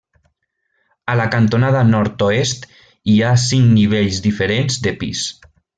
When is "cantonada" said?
1.35-1.83